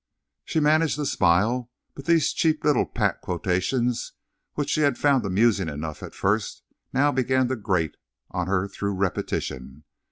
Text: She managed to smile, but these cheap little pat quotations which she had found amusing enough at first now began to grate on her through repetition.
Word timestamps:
She 0.43 0.59
managed 0.59 0.95
to 0.95 1.05
smile, 1.05 1.69
but 1.93 2.05
these 2.05 2.33
cheap 2.33 2.63
little 2.63 2.87
pat 2.87 3.21
quotations 3.21 4.13
which 4.55 4.71
she 4.71 4.81
had 4.81 4.97
found 4.97 5.23
amusing 5.27 5.69
enough 5.69 6.01
at 6.01 6.15
first 6.15 6.63
now 6.91 7.11
began 7.11 7.47
to 7.49 7.55
grate 7.55 7.97
on 8.31 8.47
her 8.47 8.67
through 8.67 8.95
repetition. 8.95 9.83